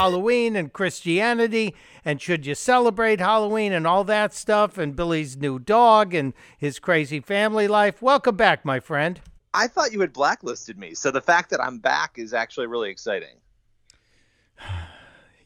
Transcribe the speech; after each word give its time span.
Halloween 0.00 0.56
and 0.56 0.72
Christianity 0.72 1.74
and 2.06 2.22
should 2.22 2.46
you 2.46 2.54
celebrate 2.54 3.20
Halloween 3.20 3.70
and 3.74 3.86
all 3.86 4.02
that 4.04 4.32
stuff 4.32 4.78
and 4.78 4.96
Billy's 4.96 5.36
new 5.36 5.58
dog 5.58 6.14
and 6.14 6.32
his 6.56 6.78
crazy 6.78 7.20
family 7.20 7.68
life. 7.68 8.00
Welcome 8.00 8.34
back, 8.34 8.64
my 8.64 8.80
friend. 8.80 9.20
I 9.52 9.66
thought 9.66 9.92
you 9.92 10.00
had 10.00 10.14
blacklisted 10.14 10.78
me, 10.78 10.94
so 10.94 11.10
the 11.10 11.20
fact 11.20 11.50
that 11.50 11.62
I'm 11.62 11.80
back 11.80 12.14
is 12.16 12.32
actually 12.32 12.66
really 12.66 12.88
exciting. 12.88 13.36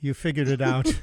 You 0.05 0.13
figured 0.13 0.49
it 0.49 0.61
out. 0.61 0.95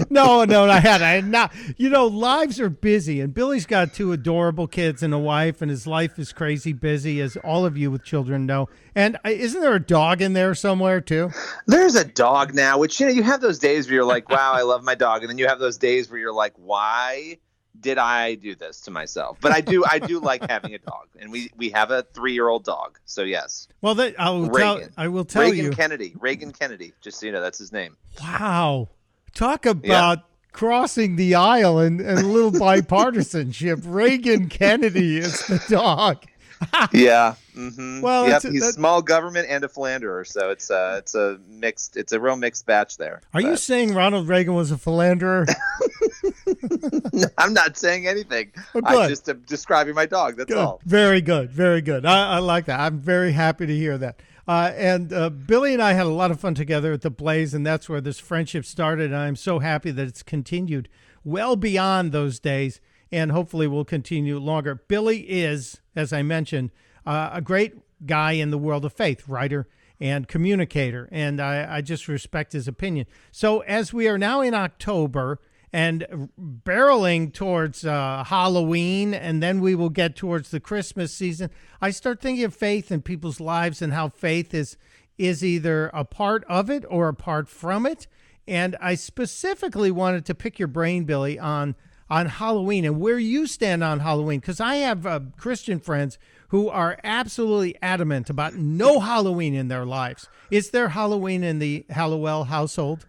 no, 0.10 0.44
no, 0.46 0.64
I 0.64 0.80
had 0.80 1.02
I 1.02 1.10
had 1.10 1.26
not. 1.26 1.52
You 1.76 1.90
know, 1.90 2.06
lives 2.06 2.58
are 2.58 2.70
busy, 2.70 3.20
and 3.20 3.34
Billy's 3.34 3.66
got 3.66 3.92
two 3.92 4.12
adorable 4.12 4.66
kids 4.66 5.02
and 5.02 5.12
a 5.12 5.18
wife, 5.18 5.60
and 5.60 5.70
his 5.70 5.86
life 5.86 6.18
is 6.18 6.32
crazy 6.32 6.72
busy, 6.72 7.20
as 7.20 7.36
all 7.44 7.66
of 7.66 7.76
you 7.76 7.90
with 7.90 8.02
children 8.02 8.46
know. 8.46 8.70
And 8.94 9.16
uh, 9.26 9.28
isn't 9.28 9.60
there 9.60 9.74
a 9.74 9.78
dog 9.78 10.22
in 10.22 10.32
there 10.32 10.54
somewhere 10.54 11.02
too? 11.02 11.32
There's 11.66 11.96
a 11.96 12.04
dog 12.06 12.54
now, 12.54 12.78
which 12.78 12.98
you 12.98 13.04
know 13.04 13.12
you 13.12 13.24
have 13.24 13.42
those 13.42 13.58
days 13.58 13.88
where 13.88 13.96
you're 13.96 14.04
like, 14.06 14.30
"Wow, 14.30 14.54
I 14.54 14.62
love 14.62 14.82
my 14.82 14.94
dog," 14.94 15.20
and 15.20 15.28
then 15.28 15.36
you 15.36 15.46
have 15.46 15.58
those 15.58 15.76
days 15.76 16.10
where 16.10 16.18
you're 16.18 16.32
like, 16.32 16.54
"Why?" 16.56 17.36
Did 17.78 17.98
I 17.98 18.34
do 18.34 18.54
this 18.54 18.80
to 18.82 18.90
myself? 18.90 19.38
But 19.40 19.52
I 19.52 19.60
do 19.60 19.84
I 19.84 19.98
do 19.98 20.20
like 20.30 20.48
having 20.48 20.74
a 20.74 20.78
dog, 20.78 21.08
and 21.18 21.30
we 21.30 21.50
we 21.56 21.70
have 21.70 21.90
a 21.90 22.02
three 22.14 22.32
year 22.32 22.48
old 22.48 22.64
dog. 22.64 22.98
So 23.04 23.22
yes. 23.22 23.68
Well, 23.80 23.94
that, 23.96 24.18
I 24.18 24.30
will 24.30 24.48
Reagan. 24.48 24.80
tell 24.80 24.88
I 24.96 25.08
will 25.08 25.24
tell 25.24 25.42
Reagan 25.42 25.66
you 25.66 25.70
Kennedy 25.70 26.14
Reagan 26.18 26.52
Kennedy. 26.52 26.92
Just 27.00 27.20
so 27.20 27.26
you 27.26 27.32
know, 27.32 27.40
that's 27.40 27.58
his 27.58 27.72
name. 27.72 27.96
Wow, 28.20 28.88
talk 29.34 29.66
about. 29.66 30.18
Yeah. 30.18 30.24
Crossing 30.52 31.14
the 31.14 31.36
aisle 31.36 31.78
and, 31.78 32.00
and 32.00 32.18
a 32.18 32.26
little 32.26 32.50
bipartisanship. 32.60 33.82
Reagan 33.84 34.48
Kennedy 34.48 35.18
is 35.18 35.46
the 35.46 35.62
dog. 35.68 36.24
yeah. 36.92 37.34
Mm-hmm. 37.56 38.00
Well, 38.00 38.28
yep, 38.28 38.42
he's 38.42 38.60
that... 38.60 38.74
small 38.74 39.02
government 39.02 39.48
and 39.48 39.64
a 39.64 39.68
philanderer, 39.68 40.24
so 40.24 40.50
it's 40.50 40.70
uh 40.70 40.96
it's 40.98 41.14
a 41.14 41.38
mixed 41.48 41.96
it's 41.96 42.12
a 42.12 42.20
real 42.20 42.36
mixed 42.36 42.66
batch 42.66 42.96
there. 42.96 43.22
Are 43.34 43.40
but... 43.40 43.44
you 43.44 43.56
saying 43.56 43.94
Ronald 43.94 44.28
Reagan 44.28 44.54
was 44.54 44.70
a 44.70 44.78
philanderer? 44.78 45.46
I'm 47.38 47.52
not 47.52 47.76
saying 47.76 48.06
anything. 48.06 48.52
Oh, 48.74 48.80
I'm 48.84 49.08
just 49.08 49.28
uh, 49.28 49.34
describing 49.46 49.94
my 49.94 50.06
dog. 50.06 50.36
That's 50.36 50.48
good. 50.48 50.58
all. 50.58 50.80
Very 50.84 51.20
good. 51.20 51.50
Very 51.50 51.80
good. 51.80 52.04
I, 52.04 52.34
I, 52.34 52.38
like 52.38 52.66
that. 52.66 52.80
I'm 52.80 52.98
very 52.98 53.32
happy 53.32 53.66
to 53.66 53.76
hear 53.76 53.98
that. 53.98 54.20
Uh, 54.46 54.72
and 54.76 55.12
uh, 55.12 55.30
Billy 55.30 55.72
and 55.72 55.82
I 55.82 55.92
had 55.92 56.06
a 56.06 56.10
lot 56.10 56.30
of 56.30 56.40
fun 56.40 56.54
together 56.54 56.92
at 56.92 57.02
the 57.02 57.10
Blaze, 57.10 57.54
and 57.54 57.64
that's 57.66 57.88
where 57.88 58.00
this 58.00 58.18
friendship 58.18 58.64
started. 58.64 59.06
And 59.12 59.16
I'm 59.16 59.36
so 59.36 59.58
happy 59.60 59.90
that 59.90 60.06
it's 60.06 60.22
continued 60.22 60.88
well 61.24 61.56
beyond 61.56 62.12
those 62.12 62.38
days, 62.38 62.80
and 63.12 63.32
hopefully 63.32 63.66
will 63.66 63.84
continue 63.84 64.38
longer. 64.38 64.74
Billy 64.74 65.20
is, 65.20 65.80
as 65.96 66.12
I 66.12 66.22
mentioned, 66.22 66.70
uh, 67.06 67.30
a 67.32 67.40
great 67.40 67.74
guy 68.06 68.32
in 68.32 68.50
the 68.50 68.58
world 68.58 68.84
of 68.84 68.92
faith, 68.92 69.28
writer 69.28 69.66
and 70.00 70.26
communicator, 70.26 71.08
and 71.12 71.40
I, 71.40 71.76
I 71.76 71.80
just 71.82 72.08
respect 72.08 72.54
his 72.54 72.66
opinion. 72.66 73.06
So 73.30 73.60
as 73.60 73.92
we 73.92 74.08
are 74.08 74.16
now 74.16 74.40
in 74.40 74.54
October 74.54 75.40
and 75.72 76.30
barreling 76.40 77.32
towards 77.32 77.84
uh, 77.84 78.24
Halloween, 78.26 79.14
and 79.14 79.42
then 79.42 79.60
we 79.60 79.74
will 79.74 79.90
get 79.90 80.16
towards 80.16 80.50
the 80.50 80.58
Christmas 80.60 81.14
season. 81.14 81.50
I 81.80 81.90
start 81.90 82.20
thinking 82.20 82.44
of 82.44 82.54
faith 82.54 82.90
in 82.90 83.02
people's 83.02 83.40
lives 83.40 83.82
and 83.82 83.92
how 83.92 84.08
faith 84.08 84.54
is 84.54 84.76
is 85.18 85.44
either 85.44 85.90
a 85.92 86.02
part 86.02 86.44
of 86.48 86.70
it 86.70 86.82
or 86.88 87.08
apart 87.08 87.46
from 87.46 87.84
it. 87.84 88.06
And 88.48 88.74
I 88.80 88.94
specifically 88.94 89.90
wanted 89.90 90.24
to 90.24 90.34
pick 90.34 90.58
your 90.58 90.66
brain, 90.66 91.04
Billy, 91.04 91.38
on 91.38 91.76
on 92.10 92.26
Halloween 92.26 92.84
and 92.84 93.00
where 93.00 93.18
you 93.18 93.46
stand 93.46 93.84
on 93.84 94.00
Halloween, 94.00 94.40
because 94.40 94.60
I 94.60 94.76
have 94.76 95.06
uh, 95.06 95.20
Christian 95.36 95.78
friends 95.78 96.18
who 96.48 96.68
are 96.68 96.98
absolutely 97.04 97.76
adamant 97.80 98.28
about 98.28 98.54
no 98.54 98.98
Halloween 98.98 99.54
in 99.54 99.68
their 99.68 99.86
lives. 99.86 100.28
Is 100.50 100.70
there 100.70 100.88
Halloween 100.88 101.44
in 101.44 101.60
the 101.60 101.86
Hallowell 101.88 102.44
household? 102.44 103.06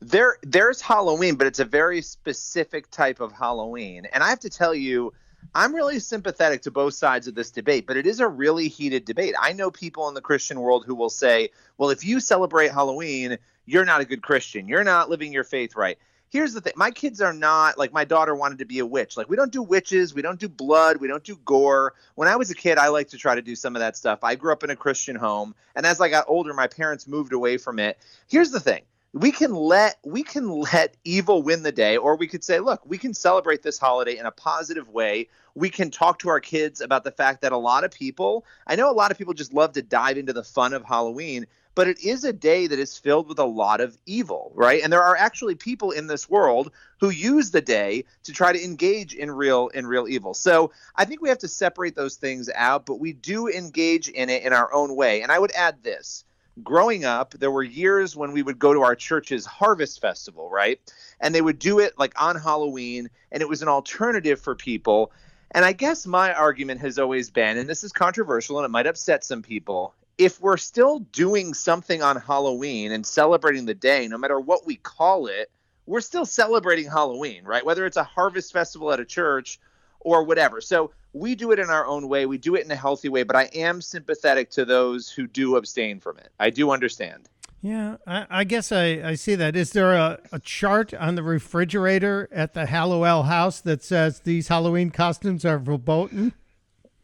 there 0.00 0.36
there's 0.42 0.80
Halloween, 0.80 1.36
but 1.36 1.46
it's 1.46 1.58
a 1.58 1.64
very 1.64 2.02
specific 2.02 2.90
type 2.90 3.20
of 3.20 3.32
Halloween. 3.32 4.06
And 4.12 4.22
I 4.22 4.28
have 4.28 4.40
to 4.40 4.50
tell 4.50 4.74
you, 4.74 5.12
I'm 5.54 5.74
really 5.74 5.98
sympathetic 5.98 6.62
to 6.62 6.70
both 6.70 6.94
sides 6.94 7.26
of 7.26 7.34
this 7.34 7.50
debate, 7.50 7.86
but 7.86 7.96
it 7.96 8.06
is 8.06 8.20
a 8.20 8.28
really 8.28 8.68
heated 8.68 9.04
debate. 9.04 9.34
I 9.40 9.52
know 9.52 9.70
people 9.70 10.08
in 10.08 10.14
the 10.14 10.20
Christian 10.20 10.60
world 10.60 10.84
who 10.84 10.94
will 10.94 11.10
say, 11.10 11.50
well, 11.78 11.90
if 11.90 12.04
you 12.04 12.20
celebrate 12.20 12.72
Halloween, 12.72 13.38
you're 13.64 13.84
not 13.84 14.00
a 14.00 14.04
good 14.04 14.22
Christian. 14.22 14.68
You're 14.68 14.84
not 14.84 15.08
living 15.08 15.32
your 15.32 15.44
faith 15.44 15.76
right. 15.76 15.98
Here's 16.36 16.52
the 16.52 16.60
thing 16.60 16.74
my 16.76 16.90
kids 16.90 17.22
are 17.22 17.32
not 17.32 17.78
like 17.78 17.94
my 17.94 18.04
daughter 18.04 18.34
wanted 18.34 18.58
to 18.58 18.66
be 18.66 18.80
a 18.80 18.84
witch. 18.84 19.16
Like, 19.16 19.30
we 19.30 19.36
don't 19.36 19.50
do 19.50 19.62
witches, 19.62 20.12
we 20.12 20.20
don't 20.20 20.38
do 20.38 20.50
blood, 20.50 20.98
we 20.98 21.08
don't 21.08 21.24
do 21.24 21.36
gore. 21.46 21.94
When 22.14 22.28
I 22.28 22.36
was 22.36 22.50
a 22.50 22.54
kid, 22.54 22.76
I 22.76 22.88
liked 22.88 23.12
to 23.12 23.16
try 23.16 23.34
to 23.34 23.40
do 23.40 23.56
some 23.56 23.74
of 23.74 23.80
that 23.80 23.96
stuff. 23.96 24.18
I 24.22 24.34
grew 24.34 24.52
up 24.52 24.62
in 24.62 24.68
a 24.68 24.76
Christian 24.76 25.16
home, 25.16 25.54
and 25.74 25.86
as 25.86 25.98
I 25.98 26.10
got 26.10 26.26
older, 26.28 26.52
my 26.52 26.66
parents 26.66 27.08
moved 27.08 27.32
away 27.32 27.56
from 27.56 27.78
it. 27.78 27.96
Here's 28.28 28.50
the 28.50 28.60
thing 28.60 28.82
we 29.14 29.32
can 29.32 29.54
let 29.54 29.96
we 30.04 30.22
can 30.22 30.50
let 30.50 30.94
evil 31.04 31.42
win 31.42 31.62
the 31.62 31.72
day 31.72 31.96
or 31.96 32.16
we 32.16 32.26
could 32.26 32.44
say 32.44 32.60
look 32.60 32.84
we 32.84 32.98
can 32.98 33.14
celebrate 33.14 33.62
this 33.62 33.78
holiday 33.78 34.18
in 34.18 34.26
a 34.26 34.30
positive 34.30 34.90
way 34.90 35.26
we 35.54 35.70
can 35.70 35.90
talk 35.90 36.18
to 36.18 36.28
our 36.28 36.40
kids 36.40 36.82
about 36.82 37.02
the 37.02 37.10
fact 37.10 37.40
that 37.40 37.52
a 37.52 37.56
lot 37.56 37.82
of 37.82 37.90
people 37.90 38.44
i 38.66 38.76
know 38.76 38.90
a 38.90 38.92
lot 38.92 39.10
of 39.10 39.16
people 39.16 39.32
just 39.32 39.54
love 39.54 39.72
to 39.72 39.80
dive 39.80 40.18
into 40.18 40.34
the 40.34 40.44
fun 40.44 40.74
of 40.74 40.84
halloween 40.84 41.46
but 41.76 41.86
it 41.86 42.00
is 42.00 42.24
a 42.24 42.32
day 42.32 42.66
that 42.66 42.80
is 42.80 42.98
filled 42.98 43.28
with 43.28 43.38
a 43.38 43.44
lot 43.44 43.80
of 43.80 43.96
evil 44.06 44.50
right 44.56 44.82
and 44.82 44.92
there 44.92 45.02
are 45.02 45.16
actually 45.16 45.54
people 45.54 45.92
in 45.92 46.08
this 46.08 46.28
world 46.28 46.72
who 46.98 47.10
use 47.10 47.52
the 47.52 47.60
day 47.60 48.04
to 48.24 48.32
try 48.32 48.52
to 48.52 48.64
engage 48.64 49.14
in 49.14 49.30
real 49.30 49.68
in 49.68 49.86
real 49.86 50.08
evil 50.08 50.34
so 50.34 50.72
i 50.96 51.04
think 51.04 51.22
we 51.22 51.28
have 51.28 51.38
to 51.38 51.48
separate 51.48 51.94
those 51.94 52.16
things 52.16 52.50
out 52.56 52.84
but 52.84 52.98
we 52.98 53.12
do 53.12 53.46
engage 53.46 54.08
in 54.08 54.28
it 54.28 54.42
in 54.42 54.52
our 54.52 54.72
own 54.74 54.96
way 54.96 55.22
and 55.22 55.30
i 55.30 55.38
would 55.38 55.52
add 55.52 55.80
this 55.84 56.24
growing 56.62 57.04
up, 57.04 57.34
there 57.34 57.50
were 57.50 57.62
years 57.62 58.16
when 58.16 58.32
we 58.32 58.42
would 58.42 58.58
go 58.58 58.72
to 58.72 58.82
our 58.82 58.94
church's 58.94 59.44
harvest 59.44 60.00
festival, 60.00 60.48
right? 60.50 60.80
And 61.20 61.34
they 61.34 61.42
would 61.42 61.58
do 61.58 61.80
it 61.80 61.98
like 61.98 62.20
on 62.20 62.36
Halloween, 62.36 63.10
and 63.30 63.42
it 63.42 63.48
was 63.48 63.62
an 63.62 63.68
alternative 63.68 64.40
for 64.40 64.54
people. 64.54 65.12
And 65.50 65.64
I 65.64 65.72
guess 65.72 66.06
my 66.06 66.32
argument 66.32 66.80
has 66.80 66.98
always 66.98 67.30
been, 67.30 67.58
and 67.58 67.68
this 67.68 67.84
is 67.84 67.92
controversial 67.92 68.58
and 68.58 68.64
it 68.64 68.70
might 68.70 68.86
upset 68.86 69.24
some 69.24 69.42
people, 69.42 69.94
if 70.18 70.40
we're 70.40 70.56
still 70.56 71.00
doing 71.00 71.54
something 71.54 72.02
on 72.02 72.16
Halloween 72.16 72.92
and 72.92 73.06
celebrating 73.06 73.66
the 73.66 73.74
day, 73.74 74.08
no 74.08 74.18
matter 74.18 74.40
what 74.40 74.66
we 74.66 74.76
call 74.76 75.26
it, 75.26 75.50
we're 75.86 76.00
still 76.00 76.26
celebrating 76.26 76.86
Halloween, 76.86 77.44
right? 77.44 77.64
Whether 77.64 77.86
it's 77.86 77.96
a 77.96 78.04
harvest 78.04 78.52
festival 78.52 78.92
at 78.92 79.00
a 79.00 79.04
church 79.04 79.60
or 80.00 80.24
whatever. 80.24 80.60
So 80.60 80.90
we 81.12 81.34
do 81.34 81.52
it 81.52 81.58
in 81.58 81.70
our 81.70 81.86
own 81.86 82.08
way. 82.08 82.26
We 82.26 82.38
do 82.38 82.54
it 82.54 82.64
in 82.64 82.70
a 82.70 82.76
healthy 82.76 83.08
way, 83.08 83.22
but 83.22 83.36
I 83.36 83.44
am 83.54 83.80
sympathetic 83.80 84.50
to 84.50 84.64
those 84.64 85.10
who 85.10 85.26
do 85.26 85.56
abstain 85.56 86.00
from 86.00 86.18
it. 86.18 86.30
I 86.40 86.50
do 86.50 86.70
understand. 86.70 87.28
Yeah, 87.62 87.96
I, 88.06 88.26
I 88.30 88.44
guess 88.44 88.70
I, 88.70 89.00
I 89.02 89.14
see 89.14 89.34
that. 89.34 89.56
Is 89.56 89.72
there 89.72 89.94
a, 89.94 90.20
a 90.30 90.38
chart 90.38 90.94
on 90.94 91.14
the 91.14 91.22
refrigerator 91.22 92.28
at 92.30 92.54
the 92.54 92.66
Hallowell 92.66 93.24
house 93.24 93.60
that 93.62 93.82
says 93.82 94.20
these 94.20 94.48
Halloween 94.48 94.90
costumes 94.90 95.44
are 95.44 95.58
verboten? 95.58 96.32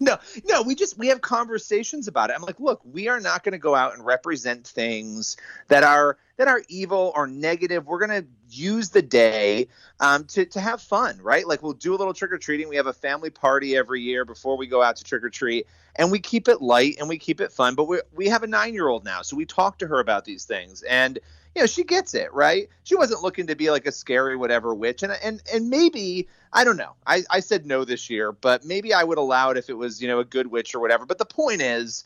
no, 0.03 0.17
no, 0.49 0.63
we 0.63 0.73
just 0.73 0.97
we 0.97 1.07
have 1.09 1.21
conversations 1.21 2.07
about 2.07 2.31
it. 2.31 2.35
I'm 2.35 2.41
like, 2.41 2.59
look, 2.59 2.81
we 2.83 3.07
are 3.07 3.19
not 3.19 3.43
going 3.43 3.51
to 3.51 3.59
go 3.59 3.75
out 3.75 3.93
and 3.93 4.03
represent 4.03 4.65
things 4.65 5.37
that 5.67 5.83
are 5.83 6.17
that 6.37 6.47
are 6.47 6.63
evil 6.69 7.13
or 7.15 7.27
negative. 7.27 7.85
We're 7.85 8.05
going 8.05 8.23
to 8.23 8.27
use 8.53 8.89
the 8.89 9.01
day 9.01 9.67
um, 9.99 10.25
to 10.25 10.45
to 10.45 10.59
have 10.59 10.81
fun, 10.81 11.19
right? 11.21 11.47
Like 11.47 11.63
we'll 11.63 11.73
do 11.73 11.93
a 11.93 11.97
little 11.97 12.13
trick 12.13 12.31
or 12.31 12.37
treating. 12.37 12.69
We 12.69 12.75
have 12.75 12.87
a 12.87 12.93
family 12.93 13.29
party 13.29 13.75
every 13.75 14.01
year 14.01 14.25
before 14.25 14.57
we 14.57 14.67
go 14.67 14.81
out 14.81 14.95
to 14.97 15.03
trick 15.03 15.23
or 15.23 15.29
treat, 15.29 15.67
and 15.95 16.11
we 16.11 16.19
keep 16.19 16.47
it 16.47 16.61
light 16.61 16.97
and 16.99 17.07
we 17.09 17.17
keep 17.17 17.41
it 17.41 17.51
fun. 17.51 17.75
But 17.75 17.85
we 17.85 18.01
we 18.13 18.27
have 18.27 18.43
a 18.43 18.47
nine 18.47 18.73
year 18.73 18.87
old 18.87 19.05
now, 19.05 19.21
so 19.21 19.35
we 19.35 19.45
talk 19.45 19.77
to 19.79 19.87
her 19.87 19.99
about 19.99 20.25
these 20.25 20.45
things 20.45 20.83
and 20.83 21.19
you 21.55 21.61
know 21.61 21.65
she 21.65 21.83
gets 21.83 22.13
it 22.13 22.33
right 22.33 22.69
she 22.83 22.95
wasn't 22.95 23.21
looking 23.21 23.47
to 23.47 23.55
be 23.55 23.71
like 23.71 23.85
a 23.85 23.91
scary 23.91 24.35
whatever 24.35 24.73
witch 24.73 25.03
and 25.03 25.13
and 25.23 25.41
and 25.53 25.69
maybe 25.69 26.27
i 26.53 26.63
don't 26.63 26.77
know 26.77 26.93
i 27.05 27.23
i 27.29 27.39
said 27.39 27.65
no 27.65 27.83
this 27.83 28.09
year 28.09 28.31
but 28.31 28.63
maybe 28.63 28.93
i 28.93 29.03
would 29.03 29.17
allow 29.17 29.49
it 29.49 29.57
if 29.57 29.69
it 29.69 29.77
was 29.77 30.01
you 30.01 30.07
know 30.07 30.19
a 30.19 30.25
good 30.25 30.47
witch 30.47 30.73
or 30.73 30.79
whatever 30.79 31.05
but 31.05 31.17
the 31.17 31.25
point 31.25 31.61
is 31.61 32.05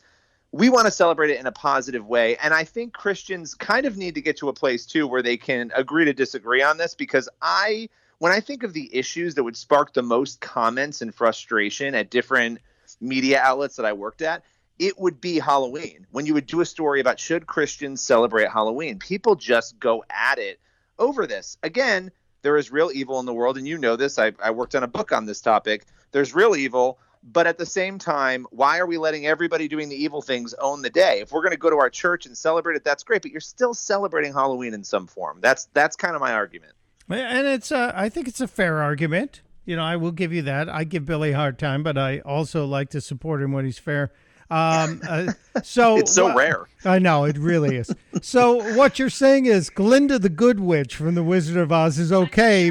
we 0.56 0.70
want 0.70 0.86
to 0.86 0.90
celebrate 0.90 1.30
it 1.30 1.38
in 1.38 1.46
a 1.46 1.52
positive 1.52 2.06
way 2.06 2.36
and 2.38 2.54
i 2.54 2.64
think 2.64 2.92
christians 2.92 3.54
kind 3.54 3.84
of 3.84 3.96
need 3.96 4.14
to 4.14 4.20
get 4.20 4.36
to 4.36 4.48
a 4.48 4.52
place 4.52 4.86
too 4.86 5.06
where 5.06 5.22
they 5.22 5.36
can 5.36 5.70
agree 5.74 6.04
to 6.04 6.12
disagree 6.12 6.62
on 6.62 6.78
this 6.78 6.94
because 6.94 7.28
i 7.42 7.88
when 8.18 8.32
i 8.32 8.40
think 8.40 8.62
of 8.62 8.72
the 8.72 8.88
issues 8.94 9.34
that 9.34 9.44
would 9.44 9.56
spark 9.56 9.92
the 9.92 10.02
most 10.02 10.40
comments 10.40 11.02
and 11.02 11.14
frustration 11.14 11.94
at 11.94 12.10
different 12.10 12.58
media 13.00 13.38
outlets 13.40 13.76
that 13.76 13.84
i 13.84 13.92
worked 13.92 14.22
at 14.22 14.42
it 14.78 14.98
would 14.98 15.20
be 15.20 15.38
Halloween. 15.38 16.06
When 16.10 16.26
you 16.26 16.34
would 16.34 16.46
do 16.46 16.60
a 16.60 16.66
story 16.66 17.00
about 17.00 17.18
should 17.18 17.46
Christians 17.46 18.02
celebrate 18.02 18.50
Halloween, 18.50 18.98
people 18.98 19.34
just 19.34 19.78
go 19.80 20.04
at 20.10 20.38
it 20.38 20.60
over 20.98 21.26
this. 21.26 21.56
Again, 21.62 22.10
there 22.42 22.56
is 22.56 22.70
real 22.70 22.90
evil 22.92 23.18
in 23.18 23.26
the 23.26 23.32
world, 23.32 23.56
and 23.56 23.66
you 23.66 23.78
know 23.78 23.96
this. 23.96 24.18
I, 24.18 24.32
I 24.42 24.50
worked 24.50 24.74
on 24.74 24.82
a 24.82 24.88
book 24.88 25.12
on 25.12 25.24
this 25.24 25.40
topic. 25.40 25.86
There's 26.12 26.34
real 26.34 26.54
evil, 26.54 26.98
but 27.22 27.46
at 27.46 27.58
the 27.58 27.66
same 27.66 27.98
time, 27.98 28.46
why 28.50 28.78
are 28.78 28.86
we 28.86 28.98
letting 28.98 29.26
everybody 29.26 29.68
doing 29.68 29.88
the 29.88 29.96
evil 29.96 30.22
things 30.22 30.54
own 30.54 30.82
the 30.82 30.90
day? 30.90 31.20
If 31.20 31.32
we're 31.32 31.42
going 31.42 31.52
to 31.52 31.56
go 31.56 31.70
to 31.70 31.76
our 31.76 31.90
church 31.90 32.26
and 32.26 32.36
celebrate 32.36 32.76
it, 32.76 32.84
that's 32.84 33.02
great, 33.02 33.22
but 33.22 33.30
you're 33.30 33.40
still 33.40 33.74
celebrating 33.74 34.32
Halloween 34.32 34.74
in 34.74 34.84
some 34.84 35.06
form. 35.06 35.38
That's 35.40 35.66
that's 35.74 35.96
kind 35.96 36.14
of 36.14 36.20
my 36.20 36.32
argument. 36.32 36.72
And 37.08 37.46
it's 37.46 37.70
uh, 37.70 37.92
I 37.94 38.08
think 38.08 38.28
it's 38.28 38.40
a 38.40 38.48
fair 38.48 38.82
argument. 38.82 39.42
You 39.64 39.76
know, 39.76 39.82
I 39.82 39.96
will 39.96 40.12
give 40.12 40.32
you 40.32 40.42
that. 40.42 40.68
I 40.68 40.84
give 40.84 41.04
Billy 41.04 41.32
a 41.32 41.36
hard 41.36 41.58
time, 41.58 41.82
but 41.82 41.98
I 41.98 42.20
also 42.20 42.64
like 42.66 42.90
to 42.90 43.00
support 43.00 43.42
him 43.42 43.52
when 43.52 43.64
he's 43.64 43.78
fair. 43.78 44.12
Um, 44.48 45.00
uh, 45.08 45.32
so 45.64 45.96
It's 45.96 46.12
so 46.12 46.26
wha- 46.26 46.34
rare. 46.34 46.66
I 46.84 47.00
know 47.00 47.24
it 47.24 47.36
really 47.36 47.76
is. 47.76 47.92
So 48.22 48.76
what 48.76 48.98
you're 48.98 49.10
saying 49.10 49.46
is 49.46 49.70
Glinda 49.70 50.20
the 50.20 50.28
Good 50.28 50.60
Witch 50.60 50.94
from 50.94 51.16
The 51.16 51.24
Wizard 51.24 51.56
of 51.56 51.72
Oz 51.72 51.98
is 51.98 52.12
okay, 52.12 52.70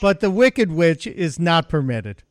but 0.00 0.20
the 0.20 0.30
Wicked 0.30 0.72
Witch 0.72 1.06
is 1.06 1.38
not 1.38 1.68
permitted. 1.68 2.22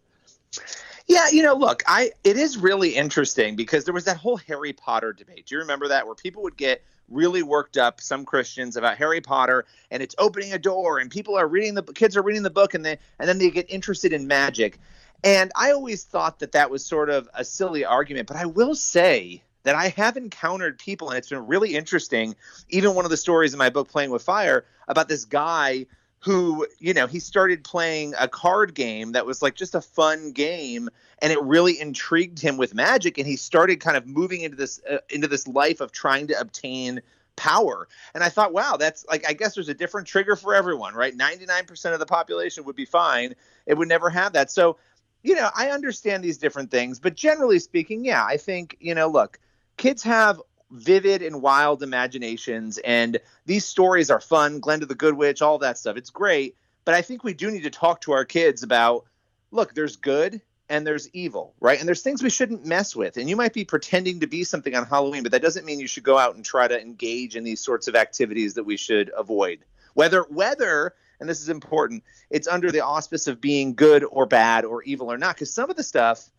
Yeah, 1.09 1.25
you 1.31 1.41
know, 1.41 1.55
look, 1.55 1.81
I 1.87 2.11
it 2.23 2.37
is 2.37 2.55
really 2.55 2.95
interesting 2.95 3.55
because 3.55 3.83
there 3.83 3.95
was 3.95 4.05
that 4.05 4.17
whole 4.17 4.37
Harry 4.37 4.73
Potter 4.73 5.11
debate. 5.11 5.47
Do 5.47 5.55
you 5.55 5.59
remember 5.59 5.87
that 5.87 6.05
where 6.05 6.13
people 6.13 6.43
would 6.43 6.55
get 6.55 6.83
really 7.09 7.41
worked 7.41 7.77
up 7.77 7.99
some 7.99 8.23
Christians 8.23 8.77
about 8.77 8.95
Harry 8.99 9.19
Potter 9.19 9.65
and 9.89 10.03
it's 10.03 10.13
opening 10.19 10.53
a 10.53 10.59
door 10.59 10.99
and 10.99 11.09
people 11.09 11.35
are 11.35 11.47
reading 11.47 11.73
the 11.73 11.81
kids 11.81 12.15
are 12.15 12.21
reading 12.21 12.43
the 12.43 12.51
book 12.51 12.75
and 12.75 12.85
they 12.85 12.99
and 13.17 13.27
then 13.27 13.39
they 13.39 13.49
get 13.49 13.65
interested 13.69 14.13
in 14.13 14.27
magic. 14.27 14.77
And 15.23 15.51
I 15.55 15.71
always 15.71 16.03
thought 16.03 16.37
that 16.39 16.51
that 16.51 16.69
was 16.69 16.85
sort 16.85 17.09
of 17.09 17.27
a 17.33 17.43
silly 17.43 17.83
argument, 17.83 18.27
but 18.27 18.37
I 18.37 18.45
will 18.45 18.75
say 18.75 19.41
that 19.63 19.75
I 19.75 19.87
have 19.89 20.15
encountered 20.15 20.77
people 20.77 21.09
and 21.09 21.17
it's 21.17 21.29
been 21.29 21.47
really 21.47 21.75
interesting. 21.75 22.35
Even 22.69 22.93
one 22.93 23.05
of 23.05 23.11
the 23.11 23.17
stories 23.17 23.51
in 23.51 23.57
my 23.57 23.71
book 23.71 23.89
Playing 23.89 24.11
with 24.11 24.21
Fire 24.21 24.63
about 24.87 25.07
this 25.07 25.25
guy 25.25 25.87
who, 26.19 26.67
you 26.79 26.93
know, 26.93 27.07
he 27.07 27.19
started 27.19 27.63
playing 27.63 28.13
a 28.19 28.27
card 28.27 28.73
game 28.73 29.13
that 29.13 29.25
was 29.25 29.41
like 29.41 29.55
just 29.55 29.75
a 29.75 29.81
fun 29.81 30.31
game 30.31 30.89
and 31.21 31.31
it 31.31 31.41
really 31.41 31.79
intrigued 31.79 32.39
him 32.39 32.57
with 32.57 32.73
magic 32.73 33.17
and 33.17 33.25
he 33.25 33.35
started 33.35 33.79
kind 33.79 33.95
of 33.95 34.05
moving 34.05 34.41
into 34.41 34.57
this 34.57 34.81
uh, 34.89 34.97
into 35.09 35.27
this 35.27 35.47
life 35.47 35.79
of 35.79 35.91
trying 35.91 36.27
to 36.27 36.39
obtain 36.39 37.01
power. 37.37 37.87
And 38.13 38.21
I 38.21 38.27
thought, 38.29 38.51
wow, 38.51 38.75
that's 38.77 39.05
like 39.07 39.27
I 39.27 39.33
guess 39.33 39.55
there's 39.55 39.69
a 39.69 39.73
different 39.73 40.07
trigger 40.07 40.35
for 40.35 40.53
everyone, 40.53 40.93
right? 40.93 41.17
99% 41.17 41.93
of 41.93 41.99
the 41.99 42.05
population 42.05 42.65
would 42.65 42.75
be 42.75 42.85
fine. 42.85 43.33
It 43.65 43.77
would 43.77 43.87
never 43.87 44.09
have 44.09 44.33
that. 44.33 44.51
So, 44.51 44.77
you 45.23 45.35
know, 45.35 45.49
I 45.55 45.69
understand 45.69 46.21
these 46.21 46.37
different 46.37 46.69
things, 46.69 46.99
but 46.99 47.15
generally 47.15 47.59
speaking, 47.59 48.03
yeah, 48.03 48.25
I 48.25 48.35
think, 48.35 48.75
you 48.81 48.93
know, 48.93 49.07
look, 49.07 49.39
kids 49.77 50.03
have 50.03 50.41
vivid 50.71 51.21
and 51.21 51.41
wild 51.41 51.81
imaginations 51.81 52.77
and 52.79 53.19
these 53.45 53.65
stories 53.65 54.09
are 54.09 54.19
fun 54.19 54.59
Glinda 54.59 54.85
the 54.85 54.95
good 54.95 55.15
witch 55.15 55.41
all 55.41 55.57
that 55.59 55.77
stuff. 55.77 55.97
It's 55.97 56.09
great 56.09 56.55
but 56.85 56.95
i 56.95 57.01
think 57.01 57.23
we 57.23 57.33
do 57.33 57.51
need 57.51 57.63
to 57.63 57.69
talk 57.69 58.01
to 58.01 58.11
our 58.11 58.25
kids 58.25 58.63
about 58.63 59.05
look 59.51 59.73
there's 59.73 59.95
good 59.95 60.41
and 60.69 60.85
there's 60.85 61.09
evil 61.13 61.55
right? 61.59 61.79
And 61.79 61.87
there's 61.87 62.03
things 62.03 62.21
we 62.21 62.29
shouldn't 62.29 62.65
mess 62.65 62.95
with. 62.95 63.17
And 63.17 63.27
you 63.27 63.35
might 63.35 63.53
be 63.53 63.65
pretending 63.65 64.19
to 64.19 64.27
be 64.27 64.43
something 64.43 64.75
on 64.75 64.85
halloween 64.85 65.23
but 65.23 65.31
that 65.31 65.41
doesn't 65.41 65.65
mean 65.65 65.79
you 65.79 65.87
should 65.87 66.03
go 66.03 66.17
out 66.17 66.35
and 66.35 66.45
try 66.45 66.67
to 66.67 66.79
engage 66.79 67.35
in 67.35 67.43
these 67.43 67.61
sorts 67.61 67.87
of 67.87 67.95
activities 67.95 68.53
that 68.53 68.63
we 68.63 68.77
should 68.77 69.11
avoid. 69.17 69.59
Whether 69.95 70.23
whether 70.23 70.93
and 71.19 71.27
this 71.27 71.41
is 71.41 71.49
important 71.49 72.03
it's 72.29 72.47
under 72.47 72.71
the 72.71 72.85
auspice 72.85 73.27
of 73.27 73.41
being 73.41 73.73
good 73.73 74.03
or 74.03 74.25
bad 74.25 74.65
or 74.65 74.83
evil 74.83 75.11
or 75.11 75.17
not 75.17 75.35
because 75.35 75.53
some 75.53 75.69
of 75.69 75.75
the 75.75 75.83
stuff 75.83 76.29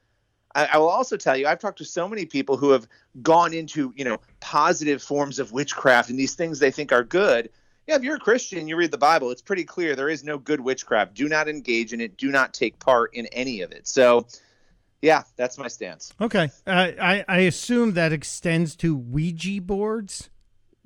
I, 0.54 0.66
I 0.74 0.78
will 0.78 0.88
also 0.88 1.16
tell 1.16 1.36
you, 1.36 1.46
I've 1.46 1.58
talked 1.60 1.78
to 1.78 1.84
so 1.84 2.08
many 2.08 2.26
people 2.26 2.56
who 2.56 2.70
have 2.70 2.86
gone 3.22 3.54
into, 3.54 3.92
you 3.96 4.04
know, 4.04 4.18
positive 4.40 5.02
forms 5.02 5.38
of 5.38 5.52
witchcraft 5.52 6.10
and 6.10 6.18
these 6.18 6.34
things 6.34 6.58
they 6.58 6.70
think 6.70 6.92
are 6.92 7.04
good. 7.04 7.50
Yeah, 7.86 7.96
if 7.96 8.02
you're 8.02 8.16
a 8.16 8.20
Christian, 8.20 8.68
you 8.68 8.76
read 8.76 8.90
the 8.90 8.98
Bible, 8.98 9.30
it's 9.30 9.42
pretty 9.42 9.64
clear 9.64 9.96
there 9.96 10.08
is 10.08 10.22
no 10.22 10.38
good 10.38 10.60
witchcraft. 10.60 11.14
Do 11.14 11.28
not 11.28 11.48
engage 11.48 11.92
in 11.92 12.00
it. 12.00 12.16
Do 12.16 12.30
not 12.30 12.54
take 12.54 12.78
part 12.78 13.14
in 13.14 13.26
any 13.26 13.62
of 13.62 13.72
it. 13.72 13.88
So, 13.88 14.26
yeah, 15.02 15.22
that's 15.36 15.58
my 15.58 15.68
stance. 15.68 16.12
Okay, 16.20 16.50
uh, 16.66 16.70
I 17.00 17.24
I 17.26 17.38
assume 17.40 17.94
that 17.94 18.12
extends 18.12 18.76
to 18.76 18.94
Ouija 18.94 19.60
boards. 19.62 20.30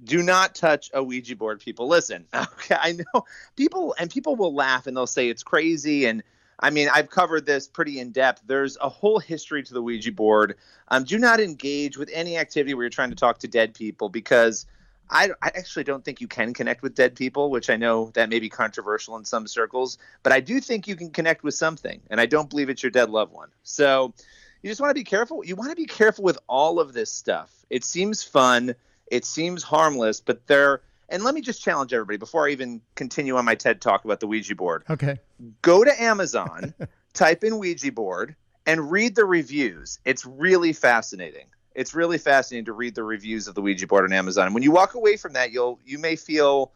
do 0.02 0.22
not 0.22 0.54
touch 0.54 0.90
a 0.94 1.02
Ouija 1.02 1.36
board, 1.36 1.60
people. 1.60 1.88
Listen, 1.88 2.26
okay, 2.34 2.76
I 2.78 2.92
know 2.92 3.24
people 3.56 3.94
and 3.98 4.10
people 4.10 4.36
will 4.36 4.54
laugh 4.54 4.86
and 4.86 4.96
they'll 4.96 5.06
say 5.06 5.28
it's 5.28 5.42
crazy. 5.42 6.06
And 6.06 6.22
I 6.58 6.70
mean, 6.70 6.88
I've 6.92 7.10
covered 7.10 7.46
this 7.46 7.66
pretty 7.66 8.00
in 8.00 8.12
depth. 8.12 8.42
There's 8.46 8.76
a 8.80 8.88
whole 8.88 9.18
history 9.18 9.62
to 9.62 9.74
the 9.74 9.82
Ouija 9.82 10.12
board. 10.12 10.56
Um, 10.88 11.04
do 11.04 11.18
not 11.18 11.40
engage 11.40 11.96
with 11.96 12.10
any 12.12 12.38
activity 12.38 12.74
where 12.74 12.84
you're 12.84 12.90
trying 12.90 13.10
to 13.10 13.16
talk 13.16 13.38
to 13.40 13.48
dead 13.48 13.74
people 13.74 14.08
because 14.08 14.66
I, 15.10 15.30
I 15.42 15.48
actually 15.48 15.84
don't 15.84 16.04
think 16.04 16.20
you 16.20 16.28
can 16.28 16.54
connect 16.54 16.82
with 16.82 16.94
dead 16.94 17.14
people, 17.14 17.50
which 17.50 17.68
I 17.70 17.76
know 17.76 18.10
that 18.14 18.28
may 18.28 18.40
be 18.40 18.48
controversial 18.48 19.16
in 19.16 19.24
some 19.24 19.46
circles, 19.46 19.98
but 20.22 20.32
I 20.32 20.40
do 20.40 20.60
think 20.60 20.88
you 20.88 20.96
can 20.96 21.10
connect 21.10 21.42
with 21.42 21.54
something, 21.54 22.00
and 22.10 22.20
I 22.20 22.26
don't 22.26 22.48
believe 22.48 22.70
it's 22.70 22.82
your 22.82 22.90
dead 22.90 23.10
loved 23.10 23.32
one. 23.32 23.50
So 23.62 24.14
you 24.62 24.70
just 24.70 24.80
want 24.80 24.90
to 24.90 24.94
be 24.94 25.04
careful. 25.04 25.44
You 25.44 25.56
want 25.56 25.70
to 25.70 25.76
be 25.76 25.86
careful 25.86 26.24
with 26.24 26.38
all 26.48 26.80
of 26.80 26.92
this 26.92 27.10
stuff. 27.10 27.50
It 27.68 27.84
seems 27.84 28.22
fun, 28.22 28.74
it 29.06 29.24
seems 29.24 29.62
harmless, 29.62 30.20
but 30.20 30.46
there. 30.46 30.80
And 31.14 31.22
let 31.22 31.32
me 31.32 31.40
just 31.40 31.62
challenge 31.62 31.92
everybody 31.92 32.18
before 32.18 32.48
I 32.48 32.50
even 32.50 32.80
continue 32.96 33.36
on 33.36 33.44
my 33.44 33.54
TED 33.54 33.80
talk 33.80 34.04
about 34.04 34.18
the 34.18 34.26
Ouija 34.26 34.56
board. 34.56 34.82
Okay, 34.90 35.20
Go 35.62 35.84
to 35.84 36.02
Amazon, 36.02 36.74
type 37.14 37.44
in 37.44 37.58
Ouija 37.58 37.92
board, 37.92 38.34
and 38.66 38.90
read 38.90 39.14
the 39.14 39.24
reviews. 39.24 40.00
It's 40.04 40.26
really 40.26 40.72
fascinating. 40.72 41.46
It's 41.76 41.94
really 41.94 42.18
fascinating 42.18 42.64
to 42.64 42.72
read 42.72 42.96
the 42.96 43.04
reviews 43.04 43.46
of 43.46 43.54
the 43.54 43.62
Ouija 43.62 43.86
board 43.86 44.04
on 44.04 44.12
Amazon. 44.12 44.46
And 44.46 44.54
when 44.54 44.64
you 44.64 44.72
walk 44.72 44.94
away 44.94 45.16
from 45.16 45.34
that, 45.34 45.52
you'll 45.52 45.78
you 45.84 46.00
may 46.00 46.16
feel 46.16 46.72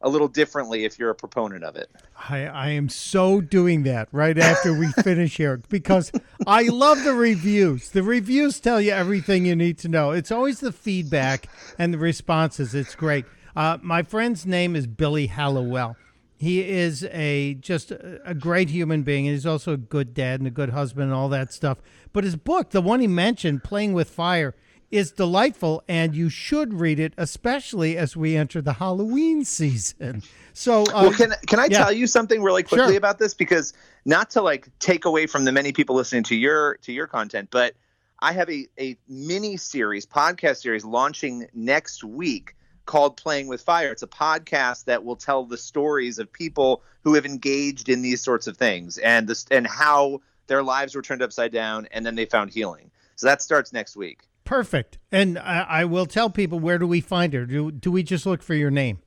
a 0.00 0.08
little 0.08 0.28
differently 0.28 0.84
if 0.84 0.96
you're 0.96 1.10
a 1.10 1.14
proponent 1.14 1.64
of 1.64 1.74
it. 1.74 1.90
I 2.28 2.46
I 2.46 2.68
am 2.68 2.88
so 2.88 3.40
doing 3.40 3.82
that 3.84 4.06
right 4.12 4.38
after 4.38 4.72
we 4.72 4.92
finish 5.02 5.36
here 5.36 5.60
because 5.68 6.12
I 6.46 6.62
love 6.62 7.02
the 7.02 7.14
reviews. 7.14 7.90
The 7.90 8.04
reviews 8.04 8.60
tell 8.60 8.80
you 8.80 8.92
everything 8.92 9.46
you 9.46 9.56
need 9.56 9.78
to 9.78 9.88
know. 9.88 10.12
It's 10.12 10.30
always 10.30 10.60
the 10.60 10.70
feedback 10.70 11.48
and 11.76 11.92
the 11.92 11.98
responses. 11.98 12.72
It's 12.72 12.94
great. 12.94 13.24
Uh, 13.56 13.78
my 13.82 14.02
friend's 14.02 14.44
name 14.44 14.74
is 14.74 14.86
Billy 14.86 15.26
Hallowell. 15.28 15.96
He 16.36 16.68
is 16.68 17.04
a 17.04 17.54
just 17.54 17.92
a 17.92 18.34
great 18.38 18.68
human 18.68 19.02
being, 19.02 19.26
and 19.26 19.34
he's 19.34 19.46
also 19.46 19.72
a 19.72 19.76
good 19.76 20.12
dad 20.12 20.40
and 20.40 20.46
a 20.46 20.50
good 20.50 20.70
husband 20.70 21.04
and 21.04 21.14
all 21.14 21.28
that 21.28 21.52
stuff. 21.52 21.78
But 22.12 22.24
his 22.24 22.36
book, 22.36 22.70
the 22.70 22.82
one 22.82 23.00
he 23.00 23.06
mentioned, 23.06 23.62
"Playing 23.62 23.92
with 23.92 24.10
Fire," 24.10 24.54
is 24.90 25.12
delightful, 25.12 25.82
and 25.88 26.14
you 26.14 26.28
should 26.28 26.74
read 26.74 26.98
it, 26.98 27.14
especially 27.16 27.96
as 27.96 28.16
we 28.16 28.36
enter 28.36 28.60
the 28.60 28.74
Halloween 28.74 29.44
season. 29.44 30.22
So, 30.56 30.82
uh, 30.82 31.02
well, 31.02 31.12
can 31.12 31.32
can 31.48 31.58
I 31.58 31.66
yeah. 31.68 31.78
tell 31.78 31.92
you 31.92 32.06
something 32.06 32.40
really 32.40 32.62
quickly 32.62 32.90
Sure. 32.90 32.96
about 32.96 33.18
this? 33.18 33.34
Because 33.34 33.72
not 34.04 34.30
to 34.30 34.40
like 34.40 34.68
take 34.78 35.04
away 35.04 35.26
from 35.26 35.44
the 35.44 35.50
many 35.50 35.72
people 35.72 35.96
listening 35.96 36.22
to 36.24 36.36
your 36.36 36.76
to 36.82 36.92
your 36.92 37.08
content, 37.08 37.48
but 37.50 37.74
I 38.20 38.30
have 38.30 38.48
a 38.48 38.68
a 38.78 38.96
mini 39.08 39.56
series, 39.56 40.06
podcast 40.06 40.58
series 40.58 40.84
launching 40.84 41.48
next 41.54 42.04
week 42.04 42.54
called 42.86 43.16
Playing 43.16 43.46
with 43.46 43.62
Fire. 43.62 43.90
It's 43.90 44.02
a 44.02 44.08
podcast 44.08 44.84
that 44.84 45.04
will 45.04 45.16
tell 45.16 45.44
the 45.44 45.58
stories 45.58 46.18
of 46.18 46.32
people 46.32 46.82
who 47.02 47.14
have 47.14 47.26
engaged 47.26 47.88
in 47.88 48.02
these 48.02 48.22
sorts 48.22 48.46
of 48.46 48.56
things 48.56 48.98
and 48.98 49.28
this 49.28 49.46
and 49.50 49.66
how 49.66 50.20
their 50.46 50.62
lives 50.62 50.94
were 50.94 51.02
turned 51.02 51.22
upside 51.22 51.52
down 51.52 51.88
and 51.90 52.04
then 52.04 52.14
they 52.14 52.26
found 52.26 52.50
healing. 52.50 52.90
So 53.16 53.26
that 53.26 53.42
starts 53.42 53.72
next 53.72 53.96
week. 53.96 54.22
Perfect. 54.44 54.98
And 55.10 55.38
I, 55.38 55.66
I 55.68 55.84
will 55.84 56.06
tell 56.06 56.28
people 56.28 56.58
where 56.58 56.78
do 56.78 56.86
we 56.86 57.00
find 57.00 57.32
her? 57.32 57.46
Do, 57.46 57.70
do 57.70 57.90
we 57.90 58.02
just 58.02 58.26
look 58.26 58.42
for 58.42 58.54
your 58.54 58.70
name? 58.70 58.98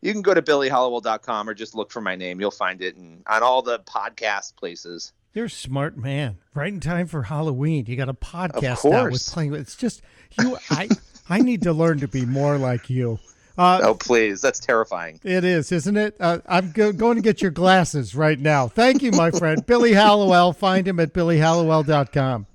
You 0.00 0.12
can 0.12 0.22
go 0.22 0.34
to 0.34 0.42
billyhallowell.com 0.42 1.48
or 1.48 1.54
just 1.54 1.74
look 1.74 1.90
for 1.90 2.00
my 2.00 2.16
name. 2.16 2.40
You'll 2.40 2.50
find 2.50 2.80
it 2.80 2.96
in, 2.96 3.22
on 3.26 3.42
all 3.42 3.62
the 3.62 3.80
podcast 3.80 4.56
places. 4.56 5.12
You're 5.34 5.46
a 5.46 5.50
smart 5.50 5.98
man. 5.98 6.38
Right 6.54 6.72
in 6.72 6.80
time 6.80 7.06
for 7.08 7.24
Halloween. 7.24 7.84
You 7.86 7.96
got 7.96 8.08
a 8.08 8.14
podcast 8.14 8.90
out 8.90 9.10
with 9.10 9.26
playing 9.26 9.50
with. 9.50 9.60
It's 9.60 9.76
just 9.76 10.00
you. 10.40 10.56
I 10.70 10.88
I 11.28 11.40
need 11.40 11.62
to 11.62 11.72
learn 11.72 12.00
to 12.00 12.08
be 12.08 12.24
more 12.24 12.56
like 12.56 12.88
you. 12.88 13.18
Uh, 13.58 13.80
Oh, 13.82 13.94
please. 13.94 14.40
That's 14.40 14.58
terrifying. 14.60 15.18
It 15.24 15.44
is, 15.44 15.72
isn't 15.72 15.96
it? 15.96 16.16
Uh, 16.20 16.38
I'm 16.46 16.72
go- 16.72 16.92
going 16.92 17.16
to 17.16 17.22
get 17.22 17.40
your 17.42 17.50
glasses 17.50 18.14
right 18.14 18.38
now. 18.38 18.68
Thank 18.68 19.02
you, 19.02 19.12
my 19.12 19.30
friend. 19.30 19.64
Billy 19.64 19.92
Hallowell. 19.92 20.52
Find 20.52 20.86
him 20.86 21.00
at 21.00 21.12
billyhallowell.com. 21.12 22.46